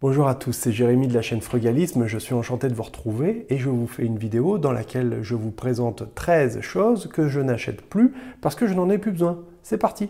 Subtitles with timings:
[0.00, 3.46] Bonjour à tous, c'est Jérémy de la chaîne Frugalisme, je suis enchanté de vous retrouver
[3.48, 7.40] et je vous fais une vidéo dans laquelle je vous présente 13 choses que je
[7.40, 9.40] n'achète plus parce que je n'en ai plus besoin.
[9.64, 10.08] C'est parti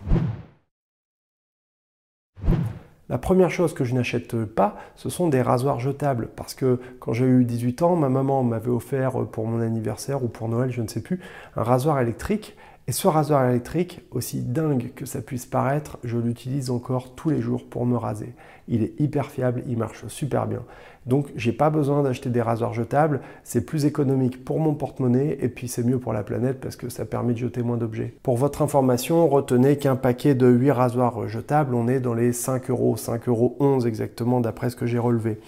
[3.08, 7.14] La première chose que je n'achète pas, ce sont des rasoirs jetables parce que quand
[7.14, 10.82] j'ai eu 18 ans, ma maman m'avait offert pour mon anniversaire ou pour Noël, je
[10.82, 11.18] ne sais plus,
[11.56, 12.58] un rasoir électrique
[12.88, 17.42] et ce rasoir électrique, aussi dingue que ça puisse paraître, je l'utilise encore tous les
[17.42, 18.32] jours pour me raser.
[18.66, 20.62] Il est hyper fiable, il marche super bien.
[21.08, 25.48] Donc j'ai pas besoin d'acheter des rasoirs jetables, c'est plus économique pour mon porte-monnaie et
[25.48, 28.14] puis c'est mieux pour la planète parce que ça permet de jeter moins d'objets.
[28.22, 32.70] Pour votre information, retenez qu'un paquet de 8 rasoirs jetables, on est dans les 5
[32.70, 35.38] euros, 5 euros 11 exactement d'après ce que j'ai relevé.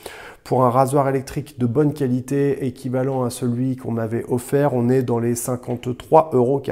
[0.45, 5.03] Pour un rasoir électrique de bonne qualité, équivalent à celui qu'on m'avait offert, on est
[5.03, 6.63] dans les 53,45 euros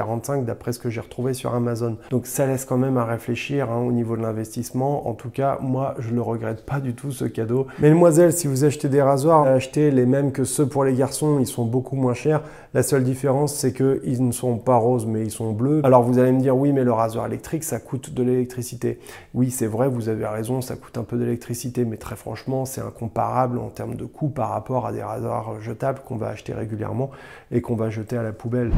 [0.45, 1.97] d'après ce que j'ai retrouvé sur Amazon.
[2.09, 5.07] Donc ça laisse quand même à réfléchir hein, au niveau de l'investissement.
[5.07, 7.67] En tout cas, moi, je ne regrette pas du tout ce cadeau.
[7.79, 11.37] Mesdemoiselles, si vous achetez des rasoirs, achetez les mêmes que ceux pour les garçons.
[11.39, 12.41] Ils sont beaucoup moins chers.
[12.73, 15.81] La seule différence, c'est qu'ils ne sont pas roses, mais ils sont bleus.
[15.83, 18.99] Alors vous allez me dire, oui, mais le rasoir électrique, ça coûte de l'électricité.
[19.33, 22.81] Oui, c'est vrai, vous avez raison, ça coûte un peu d'électricité, mais très franchement, c'est
[22.81, 27.09] incomparable en termes de coût par rapport à des rasoirs jetables qu'on va acheter régulièrement
[27.51, 28.71] et qu'on va jeter à la poubelle.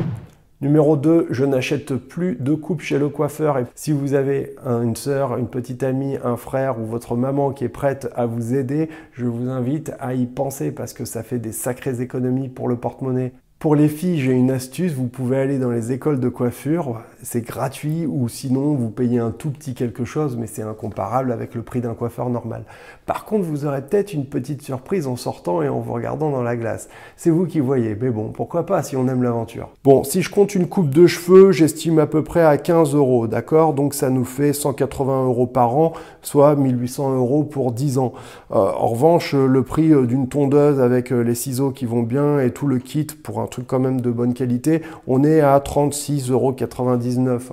[0.61, 3.57] Numéro 2, je n'achète plus de coupe chez le coiffeur.
[3.57, 7.63] Et si vous avez une sœur, une petite amie, un frère ou votre maman qui
[7.63, 11.39] est prête à vous aider, je vous invite à y penser parce que ça fait
[11.39, 13.33] des sacrées économies pour le porte-monnaie.
[13.61, 17.45] Pour les filles, j'ai une astuce, vous pouvez aller dans les écoles de coiffure, c'est
[17.45, 21.61] gratuit ou sinon vous payez un tout petit quelque chose, mais c'est incomparable avec le
[21.61, 22.63] prix d'un coiffeur normal.
[23.05, 26.41] Par contre, vous aurez peut-être une petite surprise en sortant et en vous regardant dans
[26.41, 26.89] la glace.
[27.17, 29.69] C'est vous qui voyez, mais bon, pourquoi pas si on aime l'aventure.
[29.83, 33.27] Bon, si je compte une coupe de cheveux, j'estime à peu près à 15 euros,
[33.27, 33.75] d'accord?
[33.75, 38.13] Donc ça nous fait 180 euros par an, soit 1800 euros pour 10 ans.
[38.49, 42.49] Euh, en revanche, le prix d'une tondeuse avec euh, les ciseaux qui vont bien et
[42.49, 46.31] tout le kit pour un truc quand même de bonne qualité, on est à 36,99
[46.31, 46.55] euros.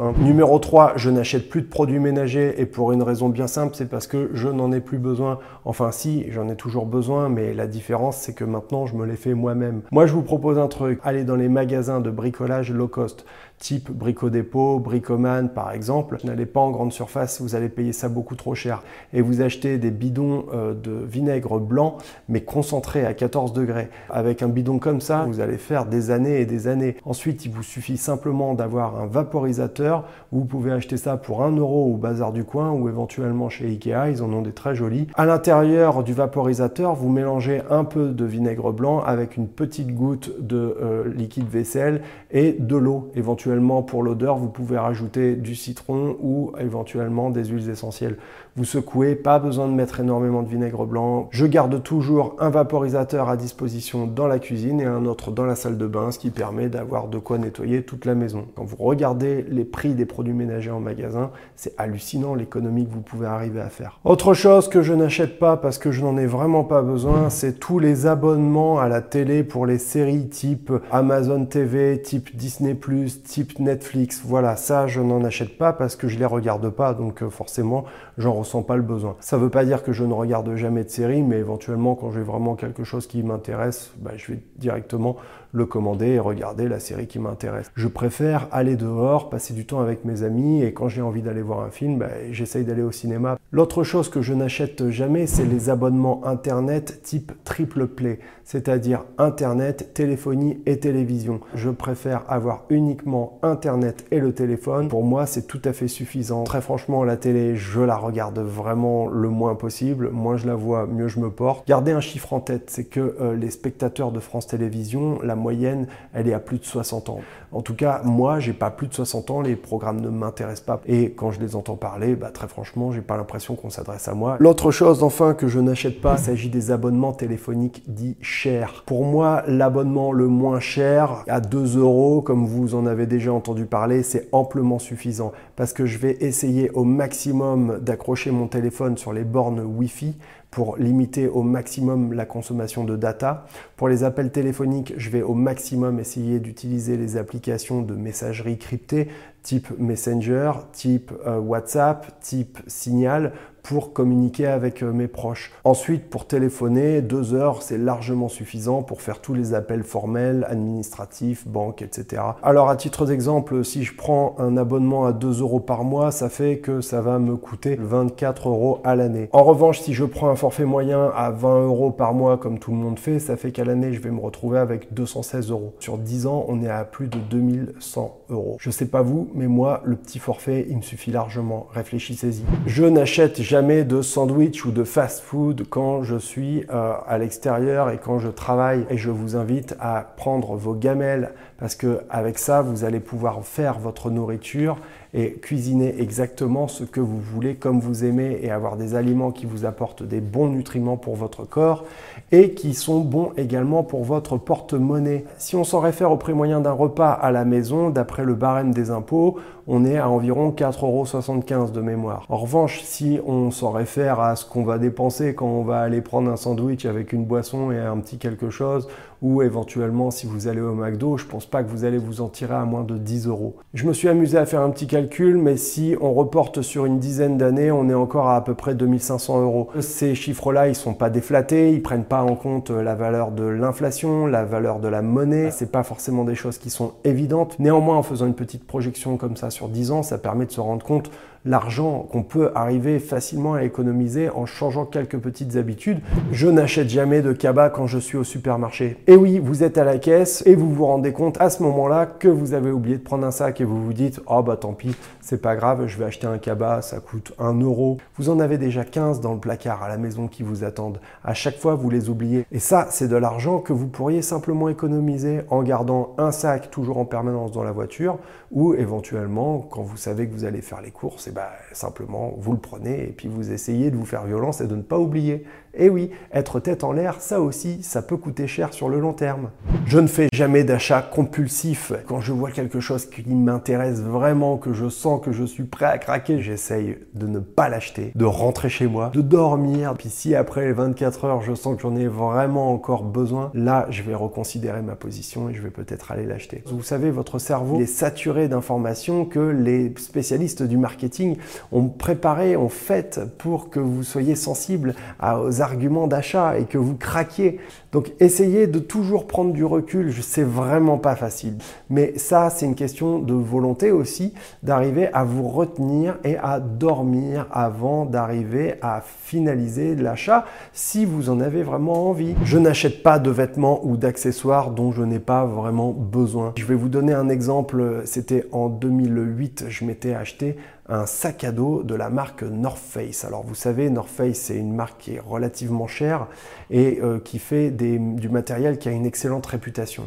[0.00, 0.15] Hein.
[0.19, 3.91] Numéro 3, je n'achète plus de produits ménagers et pour une raison bien simple, c'est
[3.91, 5.39] parce que je n'en ai plus besoin.
[5.65, 9.17] Enfin si, j'en ai toujours besoin, mais la différence c'est que maintenant je me les
[9.17, 9.83] fais moi-même.
[9.91, 13.27] Moi je vous propose un truc, allez dans les magasins de bricolage low cost
[13.59, 16.19] type Brico Dépôt, Bricoman par exemple.
[16.25, 18.83] N'allez pas en grande surface, vous allez payer ça beaucoup trop cher.
[19.13, 21.99] Et vous achetez des bidons euh, de vinaigre blanc,
[22.29, 23.89] mais concentré à 14 degrés.
[24.11, 26.97] Avec un bidon comme ça, vous allez faire des années et des années.
[27.05, 30.05] Ensuite, il vous suffit simplement d'avoir un vaporisateur.
[30.33, 34.11] Vous pouvez acheter ça pour 1 euro au bazar du coin ou éventuellement chez Ikea,
[34.11, 35.07] ils en ont des très jolis.
[35.15, 40.33] À l'intérieur du vaporisateur, vous mélangez un peu de vinaigre blanc avec une petite goutte
[40.41, 43.47] de euh, liquide vaisselle et de l'eau éventuellement
[43.82, 48.16] pour l'odeur, vous pouvez rajouter du citron ou éventuellement des huiles essentielles.
[48.56, 51.28] Vous secouez, pas besoin de mettre énormément de vinaigre blanc.
[51.31, 55.54] Je garde toujours un vaporisateur à disposition dans la cuisine et un autre dans la
[55.54, 58.47] salle de bain, ce qui permet d'avoir de quoi nettoyer toute la maison.
[58.56, 63.00] Quand vous regardez les prix des produits ménagers en magasin, c'est hallucinant l'économie que vous
[63.00, 64.00] pouvez arriver à faire.
[64.04, 67.59] Autre chose que je n'achète pas parce que je n'en ai vraiment pas besoin, c'est
[67.59, 72.76] tous les abonnements à la télé pour les séries type Amazon TV, type Disney+,
[73.25, 74.22] type Netflix.
[74.25, 77.84] Voilà, ça, je n'en achète pas parce que je les regarde pas, donc euh, forcément,
[78.16, 79.16] j'en ressens pas le besoin.
[79.20, 82.22] Ça veut pas dire que je ne regarde jamais de série, mais éventuellement, quand j'ai
[82.22, 85.16] vraiment quelque chose qui m'intéresse, bah, je vais directement
[85.53, 87.70] le commander et regarder la série qui m'intéresse.
[87.75, 91.42] Je préfère aller dehors, passer du temps avec mes amis et quand j'ai envie d'aller
[91.42, 93.38] voir un film, bah, j'essaye d'aller au cinéma.
[93.50, 99.92] L'autre chose que je n'achète jamais, c'est les abonnements internet type triple play, c'est-à-dire internet,
[99.94, 101.41] téléphonie et télévision.
[101.54, 104.88] Je préfère avoir uniquement internet et le téléphone.
[104.88, 106.44] Pour moi, c'est tout à fait suffisant.
[106.44, 110.10] Très franchement, la télé, je la regarde vraiment le moins possible.
[110.10, 111.66] Moins je la vois, mieux je me porte.
[111.66, 115.87] Gardez un chiffre en tête, c'est que euh, les spectateurs de France Télévisions, la moyenne,
[116.12, 117.21] elle est à plus de 60 ans.
[117.50, 120.81] En tout cas, moi, j'ai pas plus de 60 ans, les programmes ne m'intéressent pas.
[120.87, 124.15] Et quand je les entends parler, bah, très franchement, j'ai pas l'impression qu'on s'adresse à
[124.15, 124.37] moi.
[124.38, 128.83] L'autre chose, enfin, que je n'achète pas, s'agit des abonnements téléphoniques dits chers.
[128.84, 133.65] Pour moi, l'abonnement le moins cher, à 2 euros, comme vous en avez déjà entendu
[133.65, 135.33] parler, c'est amplement suffisant.
[135.57, 140.16] Parce que je vais essayer au maximum d'accrocher mon téléphone sur les bornes Wi-Fi
[140.50, 143.47] pour limiter au maximum la consommation de data.
[143.77, 149.09] Pour les appels téléphoniques, je vais au maximum essayer d'utiliser les applications de messagerie cryptée
[149.42, 153.33] type Messenger, type euh, WhatsApp, type Signal
[153.68, 155.53] pour communiquer avec euh, mes proches.
[155.62, 161.47] Ensuite, pour téléphoner, deux heures, c'est largement suffisant pour faire tous les appels formels, administratifs,
[161.47, 162.22] banque, etc.
[162.42, 166.30] Alors, à titre d'exemple, si je prends un abonnement à 2 euros par mois, ça
[166.30, 169.28] fait que ça va me coûter 24 euros à l'année.
[169.32, 172.70] En revanche, si je prends un forfait moyen à 20 euros par mois, comme tout
[172.70, 175.74] le monde fait, ça fait qu'à l'année, je vais me retrouver avec 216 euros.
[175.78, 178.56] Sur 10 ans, on est à plus de 2100 euros.
[178.60, 181.66] Je sais pas vous, mais moi, le petit forfait, il me suffit largement.
[181.74, 182.44] Réfléchissez-y.
[182.65, 187.99] Je n'achète jamais de sandwich ou de fast-food quand je suis euh, à l'extérieur et
[187.99, 188.87] quand je travaille.
[188.89, 193.45] Et je vous invite à prendre vos gamelles parce que avec ça, vous allez pouvoir
[193.45, 194.77] faire votre nourriture
[195.15, 199.47] et cuisiner exactement ce que vous voulez comme vous aimez et avoir des aliments qui
[199.47, 201.84] vous apportent des bons nutriments pour votre corps
[202.31, 205.25] et qui sont bons également pour votre porte-monnaie.
[205.39, 208.72] Si on s'en réfère au prix moyen d'un repas à la maison, d'après le barème
[208.72, 212.25] des impôts, on est à environ 4,75 euros de mémoire.
[212.31, 216.01] En revanche, si on s'en réfère à ce qu'on va dépenser quand on va aller
[216.01, 218.89] prendre un sandwich avec une boisson et un petit quelque chose,
[219.22, 222.28] ou éventuellement si vous allez au McDo, je pense pas que vous allez vous en
[222.28, 223.56] tirer à moins de 10 euros.
[223.74, 226.98] Je me suis amusé à faire un petit calcul, mais si on reporte sur une
[226.98, 229.68] dizaine d'années, on est encore à à peu près 2500 euros.
[229.80, 234.26] Ces chiffres-là, ils sont pas déflatés, ils prennent pas en compte la valeur de l'inflation,
[234.26, 235.50] la valeur de la monnaie.
[235.50, 237.59] C'est pas forcément des choses qui sont évidentes.
[237.59, 240.60] Néanmoins, en faisant une petite projection comme ça sur 10 ans, ça permet de se
[240.60, 241.10] rendre compte
[241.45, 246.01] l'argent qu'on peut arriver facilement à économiser en changeant quelques petites habitudes.
[246.33, 248.97] Je n'achète jamais de cabas quand je suis au supermarché.
[249.07, 252.07] Et oui, vous êtes à la caisse et vous vous rendez compte à ce moment-là
[252.07, 254.73] que vous avez oublié de prendre un sac et vous vous dites "Oh bah tant
[254.73, 258.40] pis, c'est pas grave, je vais acheter un cabas, ça coûte 1 euro." Vous en
[258.40, 261.00] avez déjà 15 dans le placard à la maison qui vous attendent.
[261.25, 262.47] À chaque fois, vous les oubliez.
[262.52, 266.99] Et ça, c'est de l'argent que vous pourriez simplement économiser en gardant un sac toujours
[266.99, 268.19] en permanence dans la voiture
[268.50, 272.52] ou éventuellement quand vous savez que vous allez faire les courses et bah, simplement vous
[272.52, 275.45] le prenez et puis vous essayez de vous faire violence et de ne pas oublier.
[275.75, 279.12] Et oui, être tête en l'air, ça aussi, ça peut coûter cher sur le long
[279.12, 279.50] terme.
[279.87, 281.92] Je ne fais jamais d'achat compulsif.
[282.06, 285.87] Quand je vois quelque chose qui m'intéresse vraiment, que je sens que je suis prêt
[285.87, 289.94] à craquer, j'essaye de ne pas l'acheter, de rentrer chez moi, de dormir.
[289.97, 293.87] Puis si après les 24 heures, je sens que j'en ai vraiment encore besoin, là,
[293.90, 296.62] je vais reconsidérer ma position et je vais peut-être aller l'acheter.
[296.66, 301.37] Vous savez, votre cerveau est saturé d'informations que les spécialistes du marketing
[301.73, 305.62] ont préparé, ont fait pour que vous soyez sensible aux
[306.06, 307.59] d'achat et que vous craquiez.
[307.92, 311.56] Donc essayez de toujours prendre du recul, c'est vraiment pas facile.
[311.88, 317.47] Mais ça, c'est une question de volonté aussi, d'arriver à vous retenir et à dormir
[317.50, 322.35] avant d'arriver à finaliser l'achat si vous en avez vraiment envie.
[322.44, 326.52] Je n'achète pas de vêtements ou d'accessoires dont je n'ai pas vraiment besoin.
[326.56, 330.56] Je vais vous donner un exemple, c'était en 2008, je m'étais acheté
[330.88, 333.25] un sac à dos de la marque North Face.
[333.25, 336.26] Alors vous savez, North Face c'est une marque qui est relativement chère
[336.71, 340.05] et euh, qui fait du matériel qui a une excellente réputation.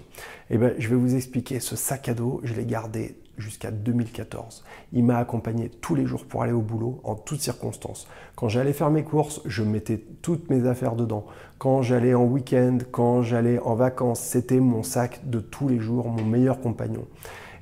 [0.49, 3.71] Et eh ben, je vais vous expliquer, ce sac à dos, je l'ai gardé jusqu'à
[3.71, 4.63] 2014.
[4.93, 8.07] Il m'a accompagné tous les jours pour aller au boulot, en toutes circonstances.
[8.35, 11.25] Quand j'allais faire mes courses, je mettais toutes mes affaires dedans.
[11.57, 16.09] Quand j'allais en week-end, quand j'allais en vacances, c'était mon sac de tous les jours,
[16.09, 17.05] mon meilleur compagnon.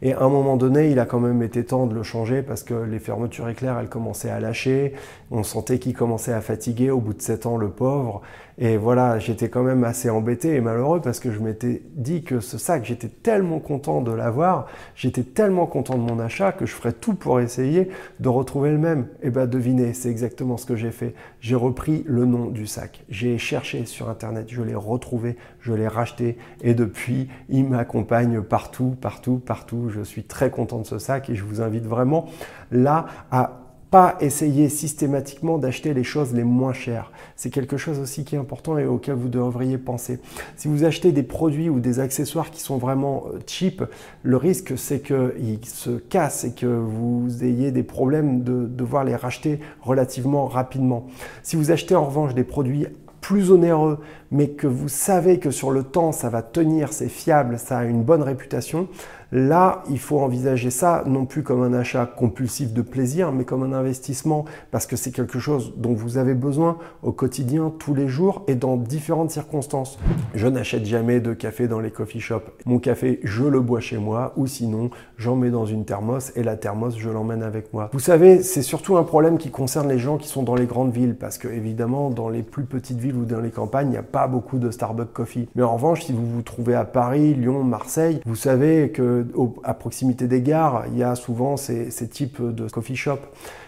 [0.02, 2.64] Et à un moment donné, il a quand même été temps de le changer parce
[2.64, 4.94] que les fermetures éclairs, elles commençaient à lâcher.
[5.30, 8.22] On sentait qu'il commençait à fatiguer au bout de 7 ans, le pauvre.
[8.62, 12.42] Et voilà, j'étais quand même assez embêté et malheureux parce que je m'étais dit que
[12.42, 16.74] ce sac, j'étais tellement content de l'avoir, j'étais tellement content de mon achat que je
[16.74, 17.88] ferais tout pour essayer
[18.20, 19.08] de retrouver le même.
[19.24, 21.16] Et bien devinez, c'est exactement ce que j'ai fait.
[21.40, 23.06] J'ai repris le nom du sac.
[23.08, 28.98] J'ai cherché sur Internet, je l'ai retrouvé, je l'ai racheté et depuis, il m'accompagne partout,
[29.00, 29.88] partout, partout.
[29.88, 32.26] Je suis très content de ce sac et je vous invite vraiment
[32.72, 37.12] là à pas essayer systématiquement d'acheter les choses les moins chères.
[37.36, 40.20] C'est quelque chose aussi qui est important et auquel vous devriez penser.
[40.56, 43.84] Si vous achetez des produits ou des accessoires qui sont vraiment euh, cheap,
[44.24, 49.16] le risque c'est qu'ils se cassent et que vous ayez des problèmes de devoir les
[49.16, 51.08] racheter relativement rapidement.
[51.42, 52.86] Si vous achetez en revanche des produits
[53.22, 54.00] plus onéreux,
[54.32, 57.86] mais que vous savez que sur le temps ça va tenir, c'est fiable, ça a
[57.86, 58.88] une bonne réputation,
[59.32, 63.64] Là, il faut envisager ça non plus comme un achat compulsif de plaisir, mais comme
[63.64, 68.08] un investissement parce que c'est quelque chose dont vous avez besoin au quotidien, tous les
[68.08, 70.00] jours et dans différentes circonstances.
[70.34, 72.46] Je n'achète jamais de café dans les coffee shops.
[72.66, 76.44] Mon café, je le bois chez moi ou sinon, j'en mets dans une thermos et
[76.44, 77.90] la thermos, je l'emmène avec moi.
[77.94, 80.92] Vous savez, c'est surtout un problème qui concerne les gens qui sont dans les grandes
[80.92, 83.98] villes parce que évidemment, dans les plus petites villes ou dans les campagnes, il n'y
[83.98, 85.48] a pas beaucoup de Starbucks Coffee.
[85.56, 89.19] Mais en revanche, si vous vous trouvez à Paris, Lyon, Marseille, vous savez que
[89.64, 93.20] à proximité des gares, il y a souvent ces, types de coffee shop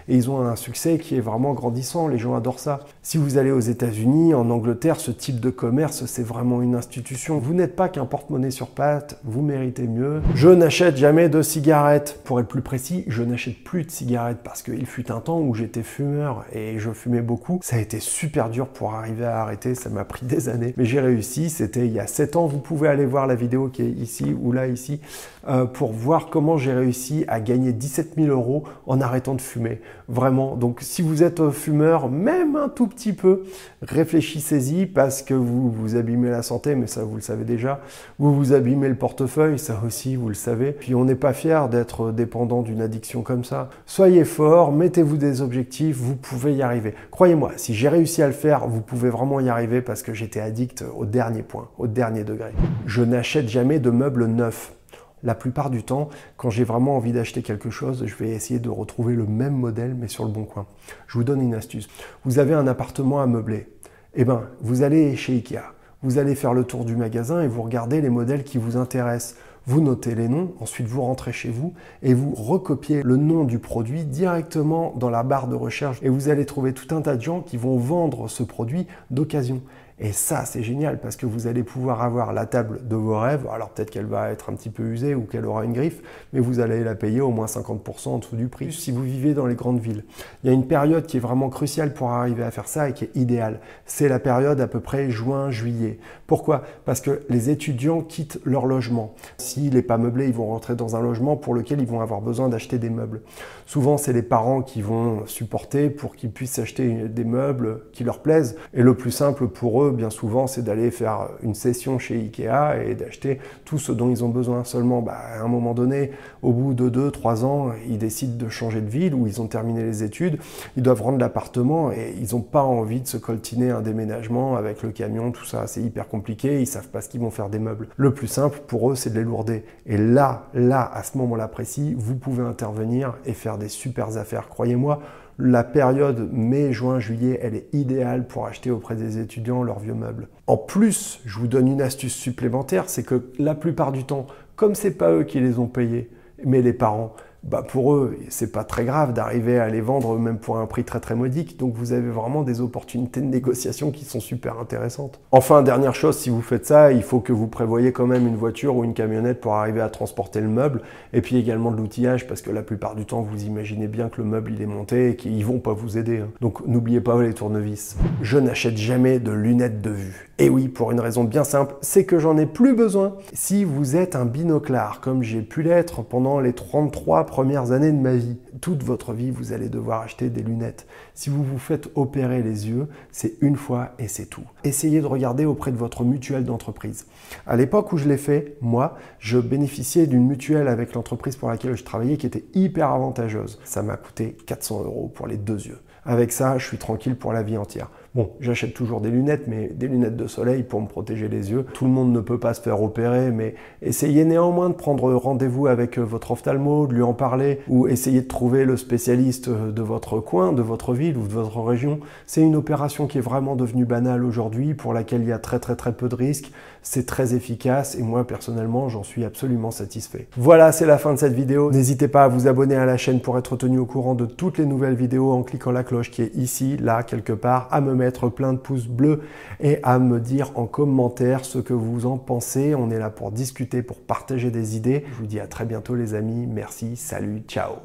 [0.07, 2.07] et ils ont un succès qui est vraiment grandissant.
[2.07, 2.79] Les gens adorent ça.
[3.01, 7.39] Si vous allez aux États-Unis, en Angleterre, ce type de commerce, c'est vraiment une institution.
[7.39, 10.21] Vous n'êtes pas qu'un porte-monnaie sur pattes, vous méritez mieux.
[10.35, 12.19] Je n'achète jamais de cigarettes.
[12.23, 15.53] Pour être plus précis, je n'achète plus de cigarettes parce qu'il fut un temps où
[15.53, 17.59] j'étais fumeur et je fumais beaucoup.
[17.61, 20.73] Ça a été super dur pour arriver à arrêter, ça m'a pris des années.
[20.77, 22.47] Mais j'ai réussi, c'était il y a 7 ans.
[22.47, 24.99] Vous pouvez aller voir la vidéo qui est ici ou là, ici,
[25.47, 29.81] euh, pour voir comment j'ai réussi à gagner 17 000 euros en arrêtant de fumer.
[30.07, 30.55] Vraiment.
[30.55, 33.43] Donc si vous êtes fumeur, même un tout petit peu,
[33.81, 37.79] réfléchissez-y parce que vous vous abîmez la santé, mais ça vous le savez déjà.
[38.19, 40.71] Vous vous abîmez le portefeuille, ça aussi vous le savez.
[40.71, 43.69] Puis on n'est pas fier d'être dépendant d'une addiction comme ça.
[43.85, 46.93] Soyez fort, mettez-vous des objectifs, vous pouvez y arriver.
[47.09, 50.39] Croyez-moi, si j'ai réussi à le faire, vous pouvez vraiment y arriver parce que j'étais
[50.39, 52.51] addict au dernier point, au dernier degré.
[52.85, 54.73] Je n'achète jamais de meubles neufs.
[55.23, 58.69] La plupart du temps, quand j'ai vraiment envie d'acheter quelque chose, je vais essayer de
[58.69, 60.65] retrouver le même modèle mais sur le bon coin.
[61.07, 61.87] Je vous donne une astuce.
[62.25, 63.67] Vous avez un appartement à meubler.
[64.15, 65.73] Eh bien, vous allez chez Ikea.
[66.03, 69.35] Vous allez faire le tour du magasin et vous regardez les modèles qui vous intéressent.
[69.67, 73.59] Vous notez les noms, ensuite vous rentrez chez vous et vous recopiez le nom du
[73.59, 77.21] produit directement dans la barre de recherche et vous allez trouver tout un tas de
[77.21, 79.61] gens qui vont vendre ce produit d'occasion.
[80.03, 83.45] Et ça, c'est génial parce que vous allez pouvoir avoir la table de vos rêves.
[83.53, 86.01] Alors peut-être qu'elle va être un petit peu usée ou qu'elle aura une griffe,
[86.33, 89.35] mais vous allez la payer au moins 50% en dessous du prix si vous vivez
[89.35, 90.03] dans les grandes villes.
[90.43, 92.93] Il y a une période qui est vraiment cruciale pour arriver à faire ça et
[92.93, 93.59] qui est idéale.
[93.85, 95.99] C'est la période à peu près juin-juillet.
[96.25, 96.63] Pourquoi?
[96.83, 99.13] Parce que les étudiants quittent leur logement.
[99.37, 102.21] S'il n'est pas meublé, ils vont rentrer dans un logement pour lequel ils vont avoir
[102.21, 103.21] besoin d'acheter des meubles.
[103.67, 108.19] Souvent, c'est les parents qui vont supporter pour qu'ils puissent acheter des meubles qui leur
[108.19, 108.55] plaisent.
[108.73, 112.85] Et le plus simple pour eux, bien souvent, c'est d'aller faire une session chez Ikea
[112.85, 114.63] et d'acheter tout ce dont ils ont besoin.
[114.63, 118.81] Seulement, bah, à un moment donné, au bout de 2-3 ans, ils décident de changer
[118.81, 120.39] de ville ou ils ont terminé les études,
[120.77, 124.83] ils doivent rendre l'appartement et ils n'ont pas envie de se coltiner un déménagement avec
[124.83, 125.67] le camion, tout ça.
[125.67, 127.87] C'est hyper compliqué, ils savent pas ce qu'ils vont faire des meubles.
[127.97, 129.63] Le plus simple pour eux, c'est de les lourder.
[129.85, 134.49] Et là, là, à ce moment-là précis, vous pouvez intervenir et faire des super affaires.
[134.49, 134.99] Croyez-moi,
[135.43, 139.95] la période mai, juin, juillet, elle est idéale pour acheter auprès des étudiants leurs vieux
[139.95, 140.27] meubles.
[140.45, 144.75] En plus, je vous donne une astuce supplémentaire, c'est que la plupart du temps, comme
[144.75, 146.11] c'est pas eux qui les ont payés,
[146.45, 150.37] mais les parents, bah pour eux, c'est pas très grave d'arriver à les vendre même
[150.37, 151.57] pour un prix très très modique.
[151.57, 155.19] Donc vous avez vraiment des opportunités de négociation qui sont super intéressantes.
[155.31, 158.35] Enfin, dernière chose, si vous faites ça, il faut que vous prévoyez quand même une
[158.35, 160.83] voiture ou une camionnette pour arriver à transporter le meuble.
[161.13, 164.21] Et puis également de l'outillage parce que la plupart du temps, vous imaginez bien que
[164.21, 166.19] le meuble il est monté et qu'ils vont pas vous aider.
[166.19, 166.29] Hein.
[166.41, 167.97] Donc n'oubliez pas les tournevis.
[168.21, 170.29] Je n'achète jamais de lunettes de vue.
[170.37, 173.15] Et oui, pour une raison bien simple, c'est que j'en ai plus besoin.
[173.31, 177.97] Si vous êtes un binoclard, comme j'ai pu l'être pendant les 33 premières années de
[177.97, 180.85] ma vie, toute votre vie, vous allez devoir acheter des lunettes.
[181.13, 184.43] Si vous vous faites opérer les yeux, c'est une fois et c'est tout.
[184.65, 187.07] Essayez de regarder auprès de votre mutuelle d'entreprise.
[187.47, 191.77] À l'époque où je l'ai fait, moi, je bénéficiais d'une mutuelle avec l'entreprise pour laquelle
[191.77, 193.59] je travaillais qui était hyper avantageuse.
[193.63, 195.79] Ça m'a coûté 400 euros pour les deux yeux.
[196.03, 197.89] Avec ça, je suis tranquille pour la vie entière.
[198.13, 201.65] Bon, j'achète toujours des lunettes, mais des lunettes de soleil pour me protéger les yeux.
[201.73, 205.67] Tout le monde ne peut pas se faire opérer, mais essayez néanmoins de prendre rendez-vous
[205.67, 209.71] avec euh, votre ophtalmo, de lui en parler, ou essayez de trouver le spécialiste euh,
[209.71, 212.01] de votre coin, de votre ville ou de votre région.
[212.25, 215.59] C'est une opération qui est vraiment devenue banale aujourd'hui, pour laquelle il y a très
[215.59, 216.51] très très peu de risques.
[216.83, 220.27] C'est très efficace et moi personnellement j'en suis absolument satisfait.
[220.35, 221.71] Voilà, c'est la fin de cette vidéo.
[221.71, 224.57] N'hésitez pas à vous abonner à la chaîne pour être tenu au courant de toutes
[224.57, 228.00] les nouvelles vidéos en cliquant la cloche qui est ici, là, quelque part, à me
[228.01, 229.21] mettre plein de pouces bleus
[229.59, 232.75] et à me dire en commentaire ce que vous en pensez.
[232.75, 235.05] On est là pour discuter, pour partager des idées.
[235.11, 236.47] Je vous dis à très bientôt les amis.
[236.47, 237.81] Merci, salut, ciao.